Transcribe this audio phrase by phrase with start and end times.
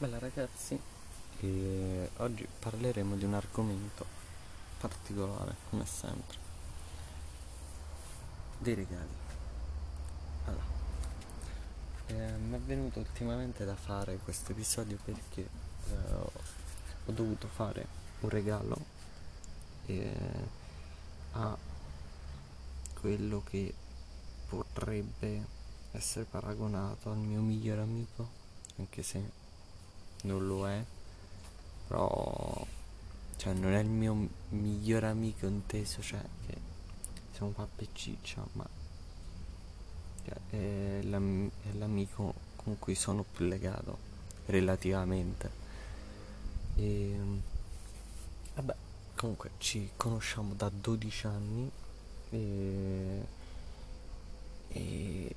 [0.00, 0.80] Bella ragazzi,
[1.40, 4.06] e oggi parleremo di un argomento
[4.78, 6.38] particolare, come sempre,
[8.56, 9.14] dei regali.
[10.46, 10.64] Allora,
[12.06, 17.86] eh, mi è venuto ultimamente da fare questo episodio perché eh, ho dovuto fare
[18.20, 18.78] un regalo
[19.84, 20.16] eh,
[21.32, 21.54] a
[22.98, 23.74] quello che
[24.48, 25.44] potrebbe
[25.90, 28.30] essere paragonato al mio migliore amico,
[28.78, 29.48] anche se
[30.22, 30.82] non lo è,
[31.86, 32.66] però
[33.36, 36.56] cioè non è il mio migliore amico inteso, cioè che
[37.32, 38.66] siamo pappa ciccia, ma
[40.24, 43.98] cioè, è, l'am- è l'amico con cui sono più legato
[44.46, 45.50] relativamente.
[46.76, 47.18] E
[48.54, 48.74] vabbè,
[49.16, 51.70] comunque ci conosciamo da 12 anni
[52.30, 53.26] e,
[54.68, 55.34] e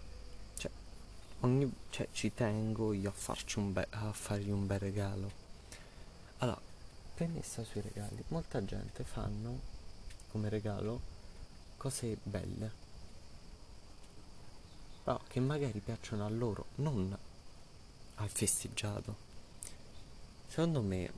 [1.44, 5.32] ogni, cioè, ci tengo io a, farci un be- a fargli un bel regalo.
[6.40, 6.60] Allora,
[7.14, 9.72] premessa sui regali, molta gente fanno
[10.32, 11.12] come regalo
[11.78, 12.72] cose belle,
[15.04, 17.16] però che magari piacciono a loro, non
[18.16, 19.32] al festeggiato.
[20.48, 21.12] Secondo me,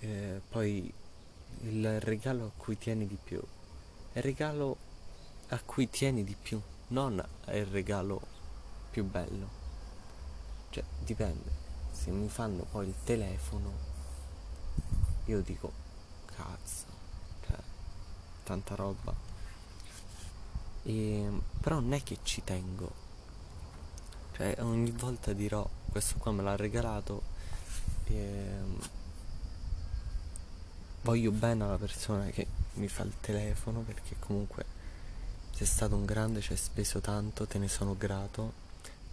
[0.00, 0.92] eh, poi
[1.62, 3.40] il regalo a cui tieni di più
[4.12, 4.76] è il regalo
[5.48, 8.20] a cui tieni di più non è il regalo
[8.90, 9.48] più bello.
[10.70, 11.64] Cioè, dipende.
[11.92, 13.72] Se mi fanno poi il telefono,
[15.24, 15.72] io dico,
[16.26, 16.84] cazzo,
[17.46, 17.56] cioè,
[18.44, 19.14] tanta roba.
[20.82, 23.04] E, però non è che ci tengo.
[24.32, 27.22] Cioè, ogni volta dirò, questo qua me l'ha regalato.
[28.04, 29.04] E,
[31.02, 34.75] voglio bene alla persona che mi fa il telefono perché comunque
[35.56, 38.52] sei stato un grande, ci hai speso tanto, te ne sono grato,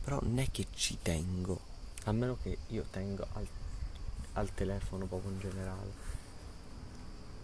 [0.04, 1.58] però non è che ci tengo,
[2.04, 3.48] a meno che io tengo al,
[4.34, 5.92] al telefono proprio in generale.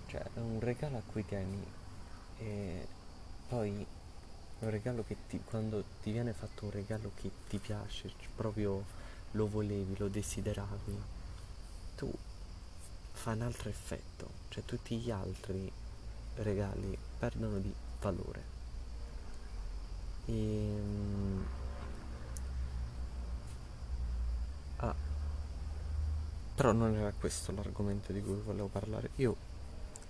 [0.07, 1.65] Cioè, è un regalo a cui tieni
[2.39, 2.87] e
[3.47, 3.87] poi
[4.59, 8.83] è un regalo che ti, quando ti viene fatto un regalo che ti piace, proprio
[9.31, 11.01] lo volevi, lo desideravi,
[11.95, 12.13] tu
[13.13, 15.71] fa un altro effetto, cioè tutti gli altri
[16.35, 18.58] regali perdono di valore.
[20.29, 21.45] E, ehm,
[24.77, 24.95] ah,
[26.55, 29.09] però non era questo l'argomento di cui volevo parlare.
[29.15, 29.35] Io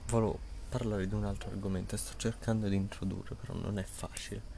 [0.07, 4.57] volevo parlare di un altro argomento sto cercando di introdurre, però non è facile.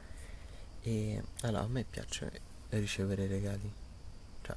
[0.82, 2.40] E allora, a me piace
[2.70, 3.72] ricevere regali.
[4.42, 4.56] Cioè,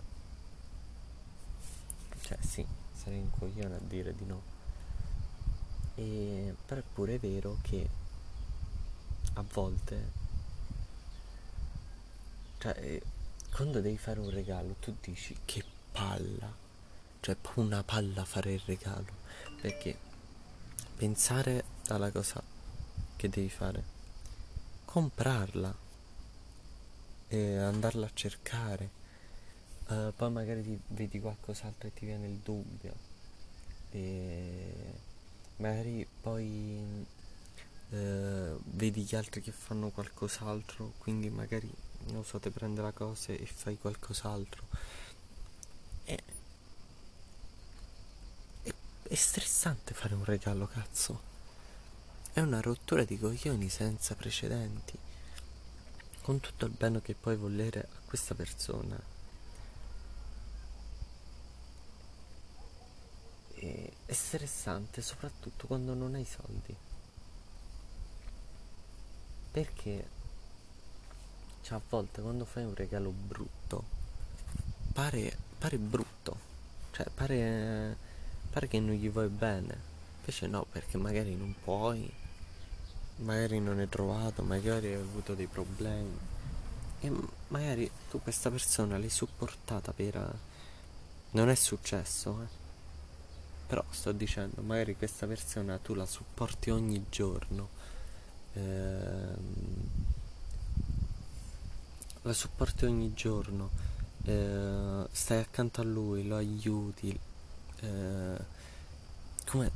[2.21, 4.53] cioè sì, sarei un coglione a dire di no.
[5.95, 7.87] E, però è pure vero che
[9.33, 10.24] a volte
[12.65, 13.01] cioè, eh,
[13.51, 16.51] quando devi fare un regalo, tu dici che palla.
[17.19, 19.05] Cioè, una palla fare il regalo.
[19.61, 19.95] Perché
[20.95, 22.41] pensare alla cosa
[23.15, 23.83] che devi fare,
[24.85, 25.75] comprarla
[27.27, 29.03] e andarla a cercare.
[29.87, 32.93] Uh, poi magari ti vedi qualcos'altro e ti viene il dubbio.
[33.91, 34.93] E
[35.57, 37.05] magari poi
[37.89, 41.71] uh, vedi gli altri che fanno qualcos'altro, quindi magari
[42.11, 44.67] non so, te prende la cosa e fai qualcos'altro.
[46.03, 46.17] È,
[48.63, 48.73] è,
[49.03, 51.33] è stressante fare un regalo, cazzo.
[52.31, 54.97] È una rottura di coglioni senza precedenti.
[56.21, 59.13] Con tutto il bene che puoi volere a questa persona.
[63.57, 66.75] È stressante soprattutto quando non hai soldi.
[69.51, 70.14] Perché
[71.65, 73.83] cioè, a volte quando fai un regalo brutto,
[74.93, 76.37] pare, pare brutto.
[76.91, 77.97] Cioè, pare,
[78.51, 79.75] pare che non gli vuoi bene.
[80.19, 82.07] Invece no, perché magari non puoi,
[83.17, 86.15] magari non hai trovato, magari hai avuto dei problemi.
[86.99, 87.11] E
[87.47, 90.37] magari tu questa persona l'hai supportata per...
[91.31, 92.63] Non è successo, eh.
[93.65, 97.69] Però sto dicendo, magari questa persona tu la supporti ogni giorno.
[98.53, 100.13] Ehm
[102.25, 103.69] la supporti ogni giorno,
[104.23, 107.17] eh, stai accanto a lui, lo aiuti,
[107.81, 108.37] eh,
[109.45, 109.71] come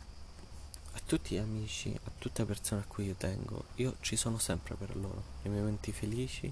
[0.94, 4.40] a tutti gli amici, a tutte le persone a cui io tengo, io ci sono
[4.40, 6.52] sempre per loro, nei momenti felici,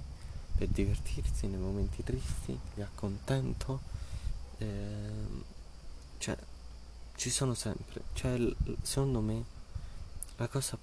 [0.55, 3.81] per divertirsi, nei momenti tristi, li accontento,
[4.59, 5.43] eh,
[6.19, 6.37] cioè
[7.15, 8.39] ci sono sempre, cioè
[8.83, 9.43] secondo me
[10.35, 10.77] la cosa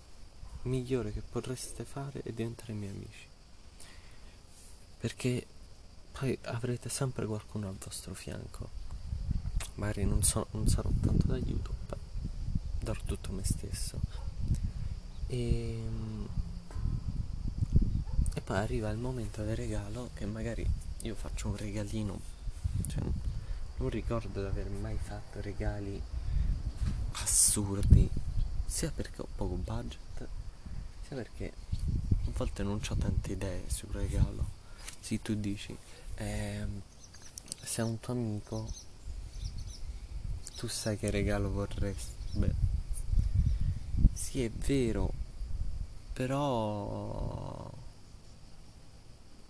[0.63, 3.33] migliore che potreste fare è diventare miei amici
[5.05, 5.47] perché
[6.13, 8.71] poi avrete sempre qualcuno al vostro fianco.
[9.75, 11.97] Magari non, so, non sarò tanto d'aiuto, ma
[12.81, 14.01] darò tutto me stesso.
[15.27, 15.79] E,
[18.33, 20.67] e poi arriva il momento del regalo che magari
[21.03, 22.19] io faccio un regalino,
[22.87, 23.03] cioè
[23.77, 26.01] non ricordo di aver mai fatto regali
[27.13, 28.09] assurdi,
[28.65, 30.29] sia perché ho poco budget,
[31.07, 31.53] sia perché
[32.09, 34.63] a volte non ho tante idee sul regalo.
[35.05, 35.77] Se tu dici,
[36.15, 36.67] eh,
[37.63, 38.67] se è un tuo amico,
[40.57, 42.11] tu sai che regalo vorresti.
[42.31, 42.55] Beh,
[44.15, 45.13] sì è vero,
[46.15, 47.71] però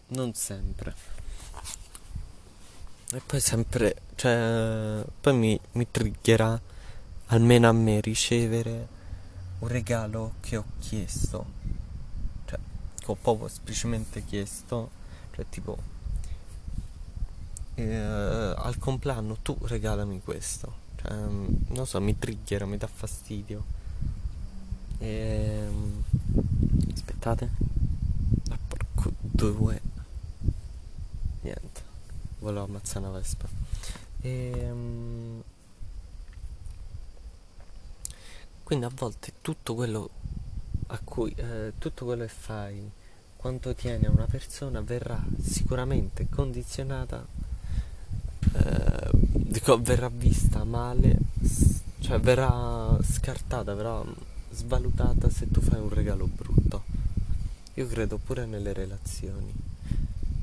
[0.08, 0.94] non sempre.
[3.12, 6.60] E poi sempre, cioè, poi mi, mi triggerà,
[7.26, 8.88] almeno a me, ricevere
[9.60, 11.46] un regalo che ho chiesto.
[12.44, 12.58] Cioè,
[12.98, 15.02] che ho proprio semplicemente chiesto,
[15.34, 15.76] cioè tipo,
[17.74, 20.82] eh, al compleanno tu regalami questo.
[20.96, 23.64] Cioè, non so, mi triggera, mi dà fastidio.
[24.98, 25.08] E...
[25.08, 26.04] Ehm,
[26.92, 27.50] aspettate.
[28.50, 29.80] Ah, porco due.
[31.40, 31.82] Niente.
[32.38, 33.48] Volevo ammazzare una vespa.
[34.20, 34.52] E...
[34.54, 35.42] Ehm,
[38.62, 40.08] quindi a volte tutto quello
[40.86, 42.90] a cui eh, tutto quello che fai,
[43.44, 47.22] quanto tieni a una persona, verrà sicuramente condizionata,
[48.54, 51.18] eh, dico, verrà vista male,
[52.00, 54.02] cioè verrà scartata, verrà
[54.50, 56.84] svalutata se tu fai un regalo brutto.
[57.74, 59.52] Io credo pure nelle relazioni.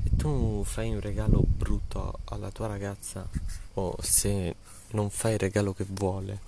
[0.04, 3.28] E tu fai un regalo brutto alla tua ragazza
[3.74, 4.54] o se
[4.90, 6.38] non fai il regalo che vuole,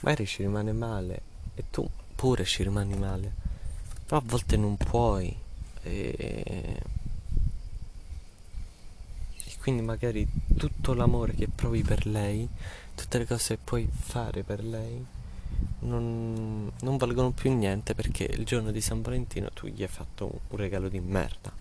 [0.00, 1.20] magari ci rimane male
[1.54, 3.34] e tu pure ci rimani male.
[4.06, 5.48] Però a volte non puoi.
[5.82, 6.82] E...
[9.44, 12.48] e quindi magari tutto l'amore che provi per lei,
[12.94, 15.04] tutte le cose che puoi fare per lei,
[15.80, 20.40] non, non, valgono più niente perché il giorno di San Valentino tu gli hai fatto
[20.48, 21.52] un regalo di merda.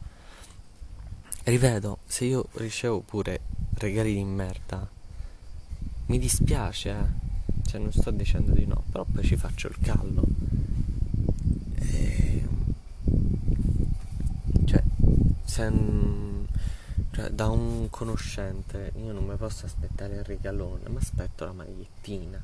[1.43, 3.39] Rivedo, se io ricevo pure
[3.75, 4.87] regali di merda,
[6.07, 7.27] mi dispiace, eh.
[7.65, 10.23] Cioè, non sto dicendo di no, però poi ci faccio il callo.
[11.75, 12.47] E...
[14.65, 14.83] Cioè,
[15.59, 16.47] se
[17.11, 22.41] cioè, da un conoscente io non mi posso aspettare il regalone, ma aspetto la magliettina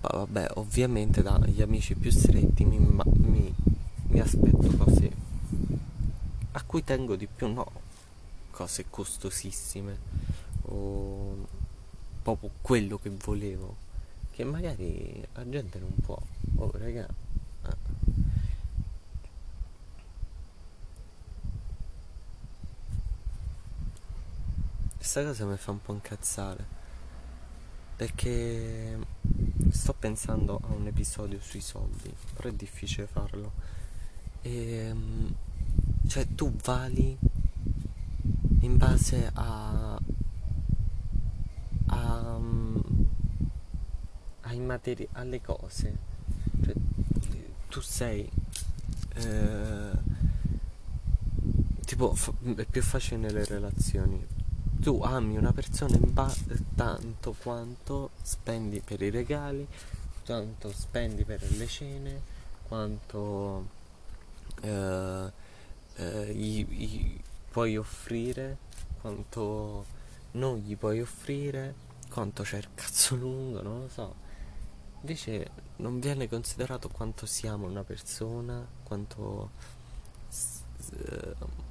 [0.00, 3.54] poi vabbè, ovviamente dagli amici più stretti mi, mi,
[4.08, 5.10] mi aspetto cose
[6.52, 7.66] a cui tengo di più, no,
[8.50, 9.98] cose costosissime
[10.66, 11.46] o
[12.22, 13.76] proprio quello che volevo,
[14.30, 16.18] che magari la gente non può.
[16.56, 17.06] Oh, raga.
[17.62, 17.93] Ah.
[25.14, 26.66] Questa cosa mi fa un po' incazzare
[27.94, 28.98] perché
[29.70, 33.52] sto pensando a un episodio sui soldi, però è difficile farlo.
[34.42, 35.34] E, ehm,
[36.08, 37.16] cioè tu vali
[38.58, 39.96] in base a,
[41.86, 42.40] a
[44.40, 45.96] ai materi- alle cose.
[46.60, 46.74] Cioè,
[47.68, 48.28] tu sei
[49.14, 49.90] eh,
[51.84, 54.33] tipo fa- è più facile nelle relazioni
[54.84, 56.30] tu ami una persona ba-
[56.74, 59.66] tanto quanto spendi per i regali,
[60.24, 62.20] tanto spendi per le cene,
[62.68, 63.66] quanto
[64.60, 65.32] eh,
[65.94, 67.18] eh, gli, gli
[67.50, 68.58] puoi offrire,
[69.00, 69.86] quanto
[70.32, 71.74] non gli puoi offrire,
[72.10, 74.14] quanto c'è il cazzo lungo, non lo so.
[75.00, 79.50] Invece non viene considerato quanto siamo una persona, quanto...
[80.92, 81.63] Eh,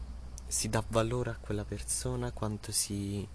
[0.53, 3.27] si dà valore a quella persona, quanto si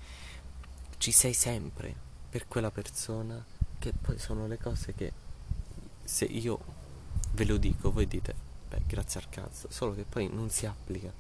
[0.99, 1.93] ci sei sempre
[2.31, 3.45] per quella persona,
[3.81, 5.13] che poi sono le cose che
[6.05, 6.61] se io
[7.33, 8.35] ve lo dico, voi dite,
[8.69, 11.13] beh, grazie al cazzo, solo che poi non si applica.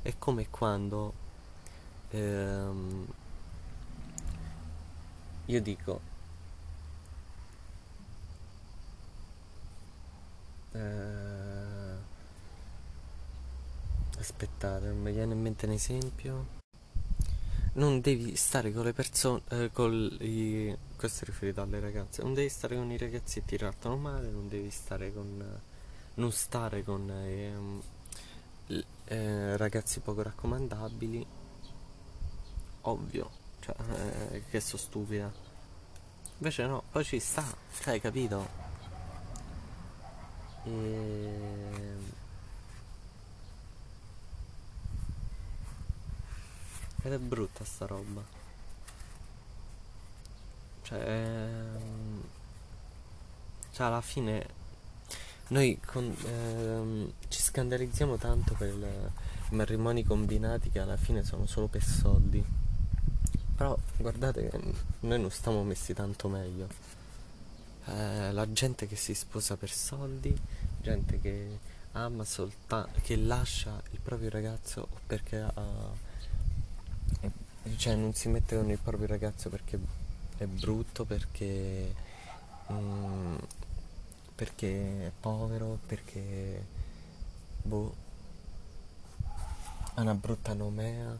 [0.00, 1.12] È come quando
[2.08, 3.06] ehm,
[5.44, 6.00] io dico
[10.72, 11.21] eh,
[14.22, 16.46] Aspettate, non mi viene in mente un esempio.
[17.72, 22.32] Non devi stare con le persone, eh, con i, questo è riferito alle ragazze, non
[22.32, 25.60] devi stare con i ragazzi che ti trattano male, non devi stare con,
[26.14, 27.52] non stare con eh,
[29.06, 31.26] eh, ragazzi poco raccomandabili.
[32.82, 33.74] Ovvio, cioè,
[34.30, 35.32] eh, che sono stupida.
[36.38, 37.44] Invece no, poi ci sta,
[37.80, 38.46] cioè, hai capito?
[40.62, 42.01] E
[47.02, 48.22] Ed è brutta sta roba.
[50.82, 52.22] Cioè, ehm,
[53.72, 54.46] cioè alla fine
[55.48, 59.10] noi con- ehm, ci scandalizziamo tanto per il-
[59.50, 62.44] i matrimoni combinati che alla fine sono solo per soldi.
[63.56, 64.60] Però guardate che
[65.00, 66.68] noi non stiamo messi tanto meglio.
[67.86, 70.34] Eh, la gente che si sposa per soldi,
[70.80, 71.58] gente che
[71.92, 76.10] ama soltanto, che lascia il proprio ragazzo perché ha
[77.20, 79.78] e- cioè non si mette con il proprio ragazzo perché
[80.36, 81.94] è brutto, perché,
[82.72, 83.36] mm,
[84.34, 86.64] perché è povero, perché
[87.62, 87.94] boh,
[89.94, 91.16] ha una brutta nomea,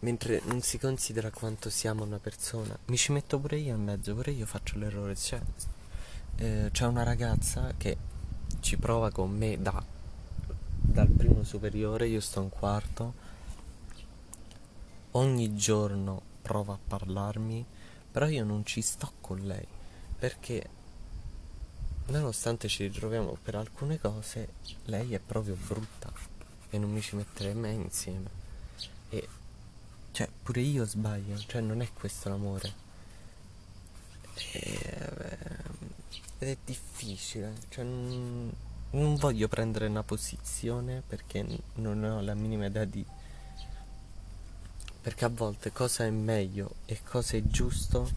[0.00, 2.76] mentre non si considera quanto siamo una persona.
[2.86, 5.14] Mi ci metto pure io in mezzo, pure io faccio l'errore.
[5.16, 5.40] Cioè,
[6.36, 7.96] eh, c'è una ragazza che
[8.60, 9.82] ci prova con me da,
[10.80, 13.22] dal primo superiore, io sto in quarto
[15.16, 17.64] ogni giorno prova a parlarmi,
[18.10, 19.66] però io non ci sto con lei,
[20.18, 20.70] perché
[22.06, 24.54] nonostante ci ritroviamo per alcune cose,
[24.84, 26.12] lei è proprio brutta
[26.70, 28.42] e non mi ci metterei mai insieme.
[29.08, 29.28] E
[30.12, 32.82] cioè, pure io sbaglio, cioè non è questo l'amore.
[34.52, 35.06] E,
[36.38, 38.52] ed è difficile, cioè non,
[38.90, 41.44] non voglio prendere una posizione perché
[41.74, 43.04] non ho la minima idea di
[45.04, 48.10] perché a volte cosa è meglio e cosa è giusto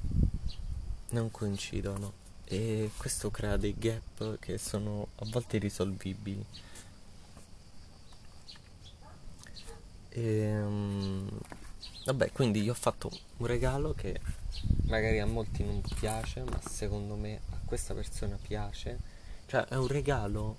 [1.09, 2.13] non coincidono
[2.45, 6.45] e questo crea dei gap che sono a volte irrisolvibili.
[10.07, 11.29] E, um,
[12.05, 14.21] vabbè, quindi io ho fatto un regalo che
[14.85, 18.97] magari a molti non piace, ma secondo me a questa persona piace.
[19.45, 20.55] Cioè è un regalo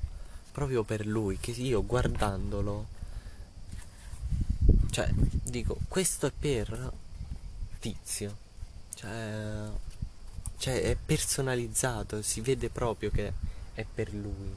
[0.52, 2.96] proprio per lui che io guardandolo
[4.98, 6.92] cioè, dico, questo è per
[7.78, 8.36] Tizio.
[8.92, 9.68] Cioè,
[10.56, 13.32] cioè, è personalizzato, si vede proprio che
[13.74, 14.52] è per lui.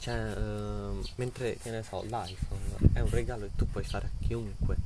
[0.00, 4.26] Cioè, uh, mentre, che ne so, l'iPhone è un regalo che tu puoi fare a
[4.26, 4.76] chiunque,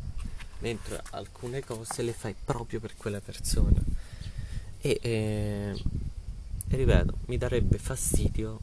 [0.60, 3.80] mentre alcune cose le fai proprio per quella persona.
[4.80, 5.82] E, e,
[6.68, 8.60] e ripeto, mi darebbe fastidio,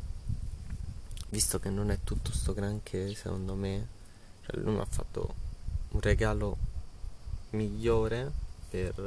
[1.27, 3.94] visto che non è tutto sto granché, secondo me,
[4.45, 5.33] cioè lui mi ha fatto
[5.89, 6.57] un regalo
[7.51, 8.31] migliore
[8.69, 8.99] per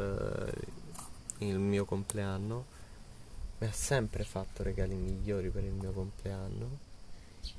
[1.39, 2.77] eh, il mio compleanno.
[3.59, 6.87] Mi ha sempre fatto regali migliori per il mio compleanno.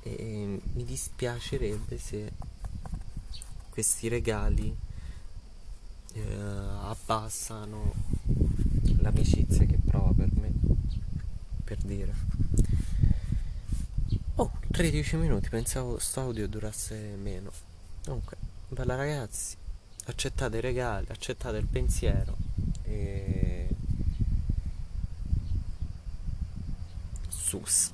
[0.02, 2.32] E mi dispiacerebbe se
[3.70, 4.76] questi regali
[6.12, 6.34] eh,
[6.82, 7.94] abbassano
[8.98, 10.52] l'amicizia che prova per me
[11.64, 12.14] per dire.
[14.34, 17.69] Oh 13 minuti pensavo sto audio durasse meno
[18.04, 18.36] Comunque,
[18.68, 19.56] bella ragazzi,
[20.06, 22.36] accettate i regali, accettate il pensiero
[22.82, 23.68] e...
[27.28, 27.92] Sus.